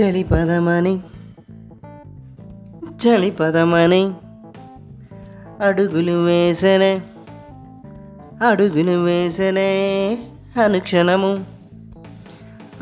చలి 0.00 0.22
పదమని 0.22 1.00
చలి 2.88 3.30
పదమని 3.30 4.12
అడుగులు 5.60 6.24
వేసనే 6.24 7.02
అడుగులు 8.48 9.04
వేసనే 9.04 10.18
అనుక్షణము. 10.64 11.44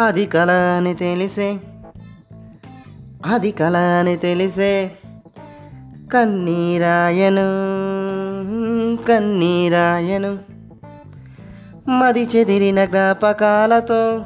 అది 0.02 0.27
కళ 0.27 0.50
అని 0.50 0.95
తెలిసే 0.95 1.60
అది 3.27 3.50
కళ 3.50 3.77
అని 3.77 4.16
తెలిసే 4.16 4.92
కన్నీరాయను 6.12 7.48
కన్నీరాయను. 8.96 10.38
మది 11.91 12.28
చెదిరిన 12.37 12.84
జ్ఞాపకాలతో 12.84 14.24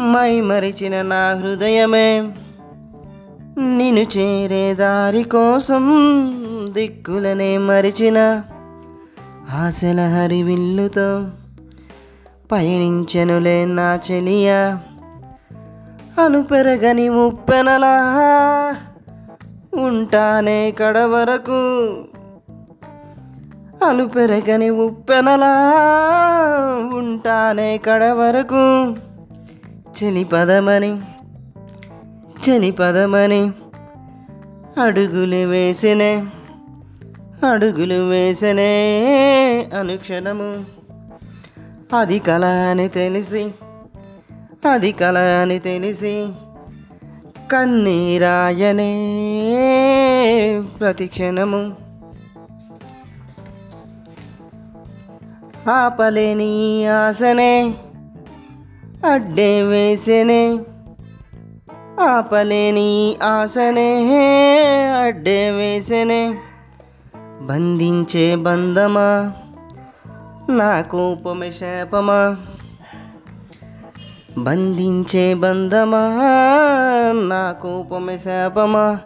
మై 0.00 0.40
మరిచిన 0.40 1.02
నా 1.02 1.32
హృదయమే. 1.32 2.32
నిన్ను 3.58 4.18
చేరే 4.18 4.74
దారి 4.74 5.22
కోసం 5.22 5.84
దిక్కులనే 6.72 7.58
మరిచిన 7.58 8.42
ఆశల 9.52 10.00
హరివిల్లుతో 10.00 11.26
పయనించెనులే 12.52 13.64
నా 13.64 14.00
చెలియా. 14.10 14.80
అనుపెరగని 16.24 17.08
ముప్పెనలా 17.08 17.96
ఉంటానే 19.74 20.70
కడ 20.70 20.98
వరకు 20.98 21.60
అలు 23.84 24.04
పెరగని 24.04 24.70
ఉప్పెనలా 24.70 25.54
ఉంటానే 26.94 27.78
కడ 27.78 28.04
వరకు 28.04 28.94
చెలి 29.98 30.24
పదమని 30.24 30.92
చెలి 32.42 32.70
పదమని 32.72 33.42
అడుగులు 34.82 35.40
వేసనే 35.46 36.12
అడుగులు 37.46 37.98
వేసనే 38.08 38.72
అనుక్షణము 39.80 40.50
అది 41.96 42.18
కళ 42.18 42.44
అని 42.44 42.86
తెలిసి 42.88 43.44
అది 44.68 44.92
కళ 44.92 45.18
అని 45.18 45.58
తెలిసి 45.58 46.14
కన్నీరాయనే 47.52 48.90
ప్రతిక్షణము 50.80 51.62
ఆపలేని 55.70 56.52
ఆశనే 56.88 57.52
అడ్డే 59.06 59.62
వేసనే 59.62 60.58
ఆపలేని 62.00 63.16
ఆశనే 63.22 64.06
అడ్డే 65.02 65.50
వేసనే. 65.50 66.34
బంధించే 67.42 68.36
బంధమా 68.36 69.32
నా 70.50 70.80
కోపమే 70.80 71.50
శాపమా? 71.50 72.36
బంధించే 74.38 75.34
బంధమా 75.34 76.16
నా 77.12 77.52
కోపమే 77.52 78.18
శాపమా? 78.18 78.98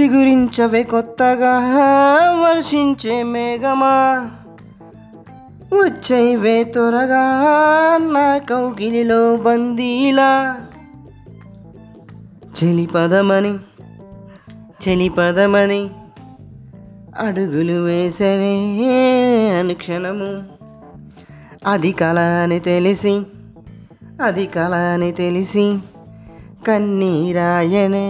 చిగురించవే 0.00 0.82
కొత్తగా 0.82 1.58
వర్షించే 2.40 3.22
మేఘమా? 3.22 4.30
వచ్చైవే 5.72 6.64
త్వరగా 6.64 7.22
నా 8.12 8.38
కౌకిలిలో 8.38 9.36
బందీలా. 9.36 10.60
చెలి 12.56 12.86
పదమని 12.86 13.54
చెలి 14.82 15.08
పదమని 15.08 15.90
అడుగులు 17.18 17.84
వేసరే 17.84 18.54
అనుక్షణము 19.60 20.42
అది 21.66 21.92
కళ 21.92 22.18
అని 22.18 22.58
తెలిసి 22.60 23.22
అది 24.22 24.46
కళ 24.46 24.74
అని 24.74 25.12
తెలిసి 25.12 25.78
కన్నీరాయనే 26.68 28.06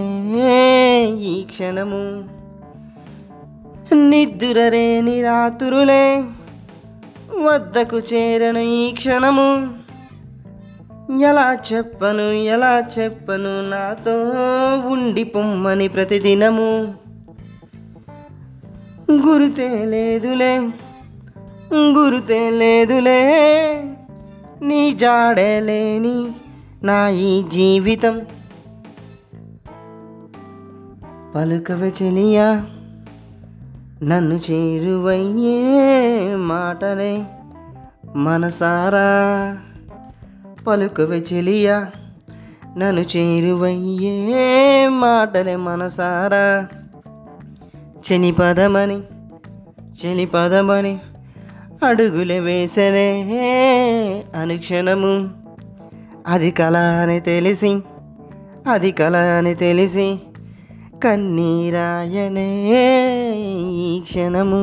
ఈ 1.20 1.42
క్షణము. 1.42 2.02
నిద్దురరేని 3.94 5.10
నిరాతురులే 5.10 6.24
వద్దకు 7.40 7.98
చేరను 7.98 8.58
ఈ 8.58 8.92
క్షణము. 8.92 9.82
ఎలా 11.20 11.58
చెప్పను 11.72 12.32
ఎలా 12.32 12.84
చెప్పను 12.98 13.70
నాతో 13.70 14.12
ఉండి 14.88 15.24
పొమ్మని 15.24 15.88
ప్రతిదినము. 15.88 16.94
గురుతే 19.12 19.84
లేదులే 19.84 20.58
గురుతే 21.74 22.50
లేదులే 22.50 23.20
నీ 24.62 24.92
జాడే 24.92 25.60
లేని 25.60 26.30
నా 26.82 27.08
ఈ 27.08 27.42
జీవితం. 27.42 28.26
పలుకవ 31.34 31.92
చెలియా 32.02 32.66
నన్ను 34.02 34.34
చేరువయ్యే 34.34 35.56
మాటలే 36.36 37.24
మనసారా. 38.16 39.08
పలుకవే 40.66 41.24
చెలియా 41.32 41.86
నన్ను 42.76 43.00
చేరువయ్యే 43.00 44.88
మాటలే 44.88 45.56
మనసారా. 45.56 46.68
చెని 47.96 48.32
పదమని 48.32 49.00
చెని 50.04 50.26
పదమని 50.26 51.00
అడుగులు 51.86 52.34
వేసనే 52.34 53.08
అనుక్షణము 54.36 55.30
అది 56.26 56.50
కళ 56.50 56.76
అని 56.76 57.20
తెలిసి 57.20 57.80
అది 58.66 58.92
కళ 58.92 59.16
అని 59.16 59.54
తెలిసి 59.54 60.20
కన్నీరాయనే 61.02 62.48
ఈ 62.72 63.92
క్షణము 64.04 64.62